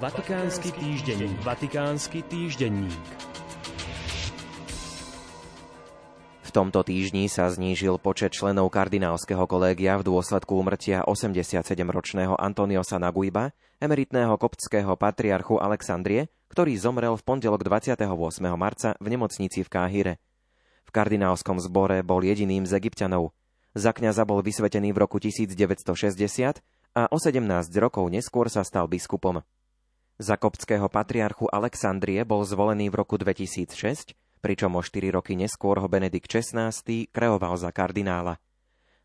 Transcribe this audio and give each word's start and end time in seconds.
Vatikánsky 0.00 0.72
týždenník. 0.80 1.36
Vatikánsky 1.44 2.24
týždenník. 2.24 3.04
V 6.40 6.50
tomto 6.56 6.80
týždni 6.80 7.28
sa 7.28 7.52
znížil 7.52 8.00
počet 8.00 8.32
členov 8.32 8.72
kardinálskeho 8.72 9.44
kolégia 9.44 10.00
v 10.00 10.08
dôsledku 10.08 10.56
umrtia 10.56 11.04
87-ročného 11.04 12.32
Antoniosa 12.32 12.96
Naguiba, 12.96 13.52
emeritného 13.76 14.40
koptského 14.40 14.96
patriarchu 14.96 15.60
Alexandrie, 15.60 16.32
ktorý 16.48 16.80
zomrel 16.80 17.12
v 17.20 17.20
pondelok 17.20 17.60
28. 17.60 18.00
marca 18.56 18.96
v 19.04 19.06
nemocnici 19.12 19.60
v 19.60 19.68
Káhire. 19.68 20.16
V 20.88 20.96
kardinálskom 20.96 21.60
zbore 21.60 22.00
bol 22.00 22.24
jediným 22.24 22.64
z 22.64 22.72
egyptianov. 22.72 23.36
Za 23.76 23.92
kňaza 23.92 24.24
bol 24.24 24.40
vysvetený 24.40 24.96
v 24.96 25.04
roku 25.04 25.20
1960 25.20 26.64
a 26.96 27.02
o 27.12 27.20
17 27.20 27.44
rokov 27.76 28.08
neskôr 28.08 28.48
sa 28.48 28.64
stal 28.64 28.88
biskupom. 28.88 29.44
Za 30.20 30.36
koptského 30.36 30.92
patriarchu 30.92 31.48
Alexandrie 31.48 32.20
bol 32.28 32.44
zvolený 32.44 32.92
v 32.92 33.00
roku 33.00 33.16
2006 33.16 34.12
pričom 34.40 34.72
o 34.74 34.82
4 34.82 35.12
roky 35.12 35.36
neskôr 35.36 35.78
ho 35.78 35.86
Benedikt 35.86 36.28
XVI 36.28 36.72
kreoval 37.12 37.54
za 37.60 37.70
kardinála. 37.70 38.40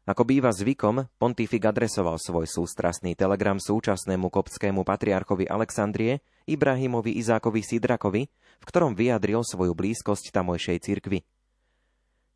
Ako 0.05 0.21
býva 0.21 0.53
zvykom, 0.53 1.09
pontifik 1.17 1.65
adresoval 1.65 2.21
svoj 2.21 2.45
sústrasný 2.45 3.17
telegram 3.17 3.57
súčasnému 3.57 4.29
koptskému 4.29 4.85
patriarchovi 4.85 5.49
Alexandrie, 5.49 6.21
Ibrahimovi 6.45 7.17
Izákovi 7.17 7.65
Sidrakovi, 7.65 8.29
v 8.61 8.65
ktorom 8.69 8.93
vyjadril 8.93 9.41
svoju 9.41 9.73
blízkosť 9.73 10.29
tamojšej 10.29 10.77
cirkvi. 10.77 11.19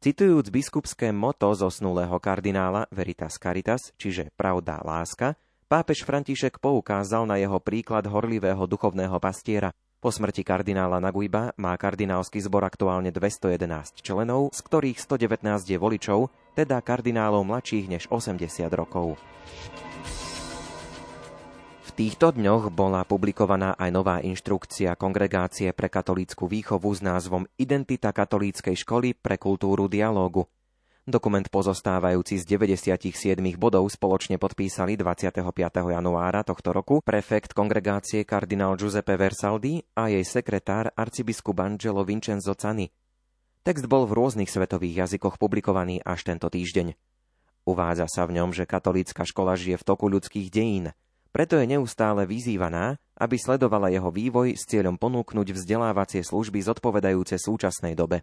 Citujúc 0.02 0.50
biskupské 0.50 1.14
moto 1.14 1.52
zosnulého 1.54 2.18
kardinála 2.18 2.90
Veritas 2.90 3.38
Caritas, 3.38 3.94
čiže 4.02 4.34
pravda 4.34 4.82
láska, 4.82 5.38
pápež 5.70 6.02
František 6.02 6.58
poukázal 6.58 7.30
na 7.30 7.38
jeho 7.38 7.62
príklad 7.62 8.10
horlivého 8.10 8.66
duchovného 8.66 9.22
pastiera– 9.22 9.70
po 10.00 10.16
smrti 10.16 10.48
kardinála 10.48 11.04
Naguiba 11.04 11.52
má 11.60 11.76
kardinálsky 11.76 12.40
zbor 12.40 12.64
aktuálne 12.64 13.12
211 13.12 14.00
členov, 14.00 14.56
z 14.56 14.64
ktorých 14.64 14.96
119 14.96 15.44
je 15.68 15.76
voličov, 15.76 16.32
teda 16.56 16.80
kardinálov 16.80 17.44
mladších 17.44 17.92
než 17.92 18.04
80 18.08 18.48
rokov. 18.72 19.20
V 21.84 21.90
týchto 22.00 22.32
dňoch 22.32 22.72
bola 22.72 23.04
publikovaná 23.04 23.76
aj 23.76 23.90
nová 23.92 24.24
inštrukcia 24.24 24.96
Kongregácie 24.96 25.76
pre 25.76 25.92
katolícku 25.92 26.48
výchovu 26.48 26.96
s 26.96 27.04
názvom 27.04 27.44
Identita 27.60 28.16
katolíckej 28.16 28.80
školy 28.80 29.20
pre 29.20 29.36
kultúru 29.36 29.92
dialógu– 29.92 30.48
Dokument 31.10 31.50
pozostávajúci 31.50 32.38
z 32.38 32.46
97 32.54 33.42
bodov 33.58 33.90
spoločne 33.90 34.38
podpísali 34.38 34.94
25. 34.94 35.42
januára 35.74 36.46
tohto 36.46 36.70
roku 36.70 37.02
prefekt 37.02 37.58
kongregácie 37.58 38.22
kardinál 38.22 38.78
Giuseppe 38.78 39.18
Versaldi 39.18 39.82
a 39.98 40.14
jej 40.14 40.22
sekretár 40.22 40.94
arcibiskup 40.94 41.66
Angelo 41.66 42.06
Vincenzo 42.06 42.54
Cani. 42.54 42.94
Text 43.66 43.90
bol 43.90 44.06
v 44.06 44.22
rôznych 44.22 44.54
svetových 44.54 45.10
jazykoch 45.10 45.42
publikovaný 45.42 45.98
až 46.06 46.30
tento 46.30 46.46
týždeň. 46.46 46.94
Uvádza 47.66 48.06
sa 48.06 48.30
v 48.30 48.38
ňom, 48.38 48.54
že 48.54 48.70
katolícka 48.70 49.26
škola 49.26 49.58
žije 49.58 49.82
v 49.82 49.88
toku 49.90 50.14
ľudských 50.14 50.54
dejín, 50.54 50.94
preto 51.34 51.58
je 51.58 51.66
neustále 51.74 52.30
vyzývaná, 52.30 53.02
aby 53.18 53.34
sledovala 53.34 53.90
jeho 53.90 54.14
vývoj 54.14 54.54
s 54.54 54.70
cieľom 54.70 55.02
ponúknuť 55.02 55.58
vzdelávacie 55.58 56.22
služby 56.22 56.62
zodpovedajúce 56.62 57.42
súčasnej 57.42 57.98
dobe. 57.98 58.22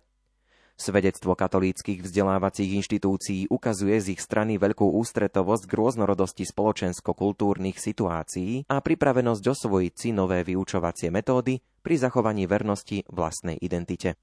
Svedectvo 0.77 1.33
katolíckých 1.33 2.05
vzdelávacích 2.05 2.77
inštitúcií 2.77 3.49
ukazuje 3.49 3.97
z 3.97 4.07
ich 4.13 4.21
strany 4.21 4.61
veľkú 4.61 4.85
ústretovosť 4.85 5.65
k 5.65 5.73
rôznorodosti 5.73 6.45
spoločensko-kultúrnych 6.45 7.81
situácií 7.81 8.69
a 8.69 8.85
pripravenosť 8.85 9.45
osvojiť 9.57 9.93
si 9.97 10.13
nové 10.13 10.45
vyučovacie 10.45 11.09
metódy 11.09 11.65
pri 11.81 11.95
zachovaní 11.97 12.45
vernosti 12.45 13.09
vlastnej 13.09 13.57
identite. 13.57 14.21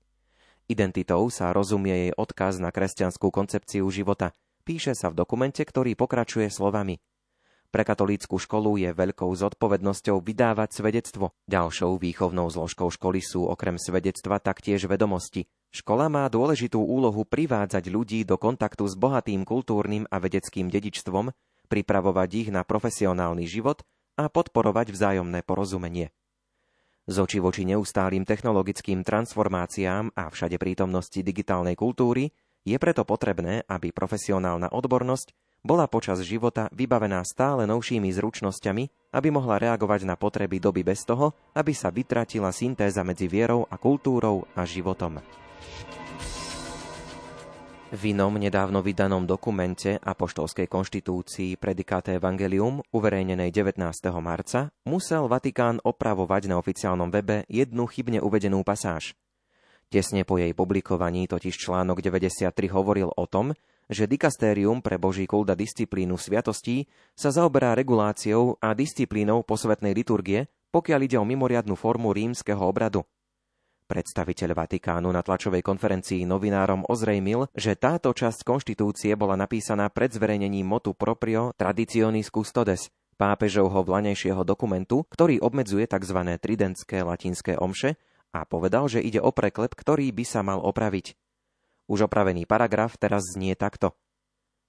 Identitou 0.69 1.25
sa 1.33 1.49
rozumie 1.51 2.07
jej 2.07 2.13
odkaz 2.13 2.61
na 2.61 2.69
kresťanskú 2.69 3.33
koncepciu 3.33 3.89
života. 3.89 4.37
Píše 4.61 4.93
sa 4.93 5.09
v 5.09 5.19
dokumente, 5.19 5.65
ktorý 5.65 5.97
pokračuje 5.97 6.53
slovami 6.53 7.01
pre 7.73 7.81
katolícku 7.81 8.37
školu 8.37 8.77
je 8.77 8.93
veľkou 8.93 9.33
zodpovednosťou 9.33 10.21
vydávať 10.21 10.77
svedectvo. 10.77 11.33
Ďalšou 11.49 11.97
výchovnou 11.97 12.53
zložkou 12.53 12.93
školy 12.93 13.25
sú 13.25 13.49
okrem 13.49 13.81
svedectva 13.81 14.37
taktiež 14.37 14.85
vedomosti, 14.85 15.49
Škola 15.73 16.05
má 16.05 16.29
dôležitú 16.29 16.77
úlohu 16.77 17.25
privádzať 17.25 17.89
ľudí 17.89 18.21
do 18.29 18.37
kontaktu 18.37 18.85
s 18.85 18.93
bohatým 18.93 19.41
kultúrnym 19.41 20.05
a 20.05 20.21
vedeckým 20.21 20.69
dedičstvom, 20.69 21.33
pripravovať 21.65 22.29
ich 22.29 22.49
na 22.53 22.61
profesionálny 22.61 23.49
život 23.49 23.81
a 24.13 24.29
podporovať 24.29 24.93
vzájomné 24.93 25.41
porozumenie. 25.41 26.13
Z 27.09 27.25
oči 27.25 27.41
voči 27.41 27.65
neustálým 27.65 28.21
technologickým 28.21 29.01
transformáciám 29.01 30.13
a 30.13 30.29
všade 30.29 30.61
prítomnosti 30.61 31.25
digitálnej 31.25 31.73
kultúry 31.73 32.29
je 32.61 32.77
preto 32.77 33.01
potrebné, 33.01 33.65
aby 33.65 33.89
profesionálna 33.89 34.69
odbornosť 34.69 35.33
bola 35.63 35.87
počas 35.87 36.19
života 36.19 36.67
vybavená 36.75 37.23
stále 37.23 37.63
novšími 37.63 38.11
zručnosťami, 38.11 39.15
aby 39.15 39.27
mohla 39.31 39.63
reagovať 39.63 40.03
na 40.03 40.19
potreby 40.19 40.59
doby 40.59 40.83
bez 40.83 41.07
toho, 41.07 41.31
aby 41.55 41.71
sa 41.71 41.87
vytratila 41.87 42.51
syntéza 42.51 42.99
medzi 43.07 43.31
vierou 43.31 43.63
a 43.71 43.79
kultúrou 43.79 44.43
a 44.59 44.67
životom. 44.67 45.23
V 47.93 48.09
inom 48.09 48.33
nedávno 48.41 48.81
vydanom 48.81 49.21
dokumente 49.23 50.01
Apoštolskej 50.01 50.65
konštitúcii 50.65 51.61
Predikáte 51.61 52.17
Evangelium, 52.17 52.81
uverejnenej 52.89 53.53
19. 53.53 53.85
marca, 54.17 54.73
musel 54.83 55.29
Vatikán 55.29 55.77
opravovať 55.77 56.49
na 56.49 56.57
oficiálnom 56.57 57.13
webe 57.13 57.45
jednu 57.45 57.85
chybne 57.85 58.17
uvedenú 58.17 58.65
pasáž. 58.65 59.13
Tesne 59.93 60.25
po 60.25 60.41
jej 60.41 60.57
publikovaní 60.57 61.29
totiž 61.29 61.53
článok 61.53 62.01
93 62.01 62.49
hovoril 62.73 63.13
o 63.13 63.29
tom, 63.29 63.53
že 63.89 64.07
dikastérium 64.07 64.83
pre 64.83 64.99
Boží 64.99 65.27
kult 65.27 65.51
a 65.51 65.55
disciplínu 65.55 66.19
sviatostí 66.19 66.87
sa 67.15 67.31
zaoberá 67.31 67.75
reguláciou 67.75 68.59
a 68.63 68.75
disciplínou 68.77 69.43
posvetnej 69.43 69.91
liturgie, 69.91 70.51
pokiaľ 70.71 70.99
ide 71.05 71.17
o 71.19 71.25
mimoriadnu 71.27 71.73
formu 71.73 72.11
rímskeho 72.11 72.61
obradu– 72.61 73.03
Predstaviteľ 73.83 74.55
Vatikánu 74.55 75.11
na 75.11 75.19
tlačovej 75.21 75.59
konferencii 75.61 76.23
novinárom 76.23 76.87
ozrejmil, 76.87 77.51
že 77.53 77.75
táto 77.75 78.15
časť 78.15 78.47
konštitúcie 78.47 79.13
bola 79.19 79.35
napísaná 79.35 79.91
pred 79.91 80.09
zverejnením 80.09 80.63
motu 80.63 80.95
proprio 80.95 81.51
Traditionis 81.59 82.31
Custodes, 82.31 82.89
pápežovho 83.19 83.83
vlanejšieho 83.83 84.41
dokumentu, 84.47 85.05
ktorý 85.11 85.43
obmedzuje 85.43 85.85
tzv. 85.85 86.19
tridentské 86.39 87.03
latinské 87.03 87.59
omše 87.59 87.99
a 88.33 88.47
povedal, 88.47 88.87
že 88.89 89.03
ide 89.03 89.21
o 89.21 89.29
preklep, 89.29 89.75
ktorý 89.75 90.09
by 90.09 90.25
sa 90.25 90.41
mal 90.41 90.63
opraviť. 90.63 91.13
Už 91.91 92.07
opravený 92.07 92.47
paragraf 92.47 92.95
teraz 92.95 93.35
znie 93.35 93.53
takto. 93.59 93.95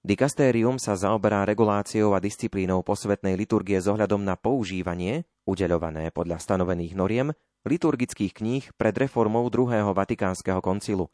Dikastérium 0.05 0.77
sa 0.77 0.93
zaoberá 0.93 1.49
reguláciou 1.49 2.13
a 2.13 2.21
disciplínou 2.21 2.85
posvetnej 2.85 3.33
liturgie 3.33 3.81
s 3.81 3.89
ohľadom 3.89 4.21
na 4.21 4.37
používanie, 4.37 5.25
udeľované 5.49 6.13
podľa 6.13 6.37
stanovených 6.37 6.93
noriem, 6.93 7.33
liturgických 7.65 8.37
kníh 8.37 8.63
pred 8.77 8.93
reformou 8.93 9.49
druhého 9.49 9.89
Vatikánskeho 9.97 10.61
koncilu. 10.61 11.09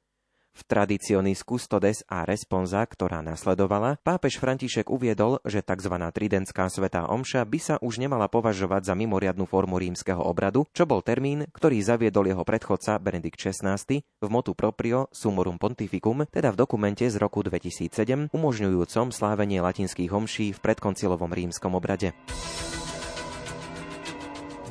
V 0.52 0.62
Traditionis 0.68 1.42
Custodes 1.48 2.04
a 2.12 2.28
Responsa, 2.28 2.84
ktorá 2.84 3.24
nasledovala, 3.24 4.00
pápež 4.04 4.38
František 4.38 4.92
uviedol, 4.92 5.40
že 5.48 5.64
tzv. 5.64 5.96
tridentská 6.12 6.68
svetá 6.68 7.08
omša 7.08 7.48
by 7.48 7.60
sa 7.60 7.76
už 7.80 8.04
nemala 8.04 8.28
považovať 8.28 8.92
za 8.92 8.94
mimoriadnu 8.96 9.48
formu 9.48 9.80
rímskeho 9.80 10.20
obradu, 10.20 10.68
čo 10.76 10.84
bol 10.84 11.00
termín, 11.00 11.48
ktorý 11.56 11.80
zaviedol 11.80 12.28
jeho 12.28 12.44
predchodca 12.44 13.00
Benedikt 13.00 13.40
XVI 13.40 13.80
v 14.00 14.28
motu 14.28 14.52
proprio 14.52 15.08
Sumorum 15.16 15.56
Pontificum, 15.56 16.28
teda 16.28 16.52
v 16.52 16.60
dokumente 16.60 17.08
z 17.08 17.16
roku 17.20 17.44
2007, 17.44 18.32
umožňujúcom 18.32 19.16
slávenie 19.16 19.64
latinských 19.64 20.12
homší 20.12 20.52
v 20.56 20.60
predkoncilovom 20.60 21.32
rímskom 21.32 21.76
obrade. 21.76 22.12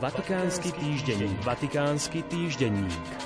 Vatikánsky 0.00 0.72
týždenník. 0.80 1.36
Vatikánsky 1.44 2.24
týždenník. 2.24 3.19